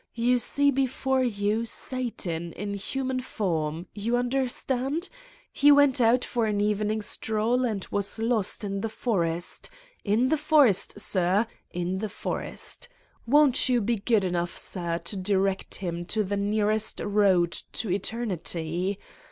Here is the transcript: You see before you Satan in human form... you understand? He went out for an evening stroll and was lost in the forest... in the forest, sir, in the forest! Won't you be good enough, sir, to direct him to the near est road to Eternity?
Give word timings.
You 0.15 0.39
see 0.39 0.71
before 0.71 1.21
you 1.23 1.63
Satan 1.63 2.53
in 2.53 2.73
human 2.73 3.19
form... 3.19 3.85
you 3.93 4.17
understand? 4.17 5.09
He 5.53 5.71
went 5.71 6.01
out 6.01 6.25
for 6.25 6.47
an 6.47 6.59
evening 6.59 7.03
stroll 7.03 7.63
and 7.65 7.85
was 7.91 8.17
lost 8.17 8.63
in 8.63 8.81
the 8.81 8.89
forest... 8.89 9.69
in 10.03 10.29
the 10.29 10.37
forest, 10.37 10.99
sir, 10.99 11.45
in 11.69 11.99
the 11.99 12.09
forest! 12.09 12.89
Won't 13.27 13.69
you 13.69 13.79
be 13.79 13.97
good 13.97 14.23
enough, 14.23 14.57
sir, 14.57 14.97
to 14.97 15.15
direct 15.15 15.75
him 15.75 16.05
to 16.05 16.23
the 16.23 16.35
near 16.35 16.71
est 16.71 16.99
road 17.05 17.51
to 17.73 17.91
Eternity? 17.91 18.97